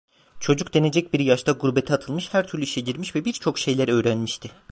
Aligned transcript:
Çocuk 0.39 0.73
denecek 0.73 1.13
bir 1.13 1.19
yaşta 1.19 1.51
gurbete 1.51 1.93
atılmış, 1.93 2.33
her 2.33 2.47
türlü 2.47 2.63
işe 2.63 2.81
girmiş 2.81 3.15
ve 3.15 3.25
birçok 3.25 3.59
şeyler 3.59 3.87
öğrenmişti. 3.87 4.51